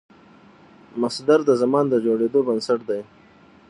[1.01, 3.01] مصدر د زمان د جوړېدو بنسټ دئ.